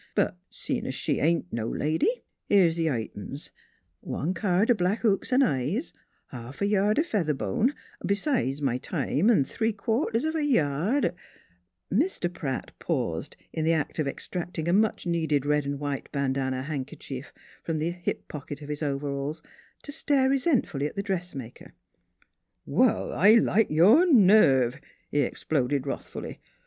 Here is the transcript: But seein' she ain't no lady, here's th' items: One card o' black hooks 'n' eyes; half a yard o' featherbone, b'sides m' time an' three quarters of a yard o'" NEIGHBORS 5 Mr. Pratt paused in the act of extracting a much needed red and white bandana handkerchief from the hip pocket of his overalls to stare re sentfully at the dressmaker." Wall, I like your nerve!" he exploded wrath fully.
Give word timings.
But 0.15 0.35
seein' 0.49 0.89
she 0.89 1.19
ain't 1.19 1.53
no 1.53 1.67
lady, 1.67 2.23
here's 2.49 2.75
th' 2.75 2.87
items: 2.87 3.51
One 3.99 4.33
card 4.33 4.71
o' 4.71 4.73
black 4.73 5.01
hooks 5.01 5.31
'n' 5.31 5.43
eyes; 5.43 5.93
half 6.29 6.59
a 6.59 6.65
yard 6.65 6.97
o' 6.97 7.03
featherbone, 7.03 7.75
b'sides 8.03 8.63
m' 8.67 8.79
time 8.79 9.29
an' 9.29 9.43
three 9.43 9.71
quarters 9.73 10.23
of 10.23 10.33
a 10.33 10.43
yard 10.43 11.05
o'" 11.05 11.09
NEIGHBORS 11.91 12.17
5 12.17 12.31
Mr. 12.31 12.33
Pratt 12.33 12.71
paused 12.79 13.37
in 13.53 13.63
the 13.63 13.73
act 13.73 13.99
of 13.99 14.07
extracting 14.07 14.67
a 14.67 14.73
much 14.73 15.05
needed 15.05 15.45
red 15.45 15.67
and 15.67 15.79
white 15.79 16.11
bandana 16.11 16.63
handkerchief 16.63 17.31
from 17.61 17.77
the 17.77 17.91
hip 17.91 18.27
pocket 18.27 18.63
of 18.63 18.69
his 18.69 18.81
overalls 18.81 19.43
to 19.83 19.91
stare 19.91 20.29
re 20.31 20.39
sentfully 20.39 20.87
at 20.89 20.95
the 20.95 21.03
dressmaker." 21.03 21.73
Wall, 22.65 23.13
I 23.13 23.35
like 23.35 23.69
your 23.69 24.11
nerve!" 24.11 24.81
he 25.11 25.19
exploded 25.19 25.85
wrath 25.85 26.07
fully. 26.07 26.39